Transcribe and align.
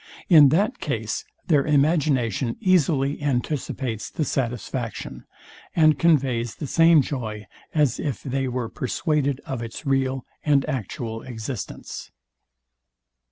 In 0.29 0.49
that 0.49 0.79
case 0.79 1.25
their 1.45 1.63
imagination 1.63 2.57
easily 2.59 3.21
anticipates 3.21 4.09
the 4.09 4.25
satisfaction, 4.25 5.25
and 5.75 5.99
conveys 5.99 6.55
the 6.55 6.65
same 6.65 7.03
joy, 7.03 7.45
as 7.75 7.99
if 7.99 8.23
they 8.23 8.47
were 8.47 8.67
persuaded 8.67 9.39
of 9.45 9.61
its 9.61 9.85
real 9.85 10.25
and 10.43 10.67
actual 10.67 11.21
existence. 11.21 12.09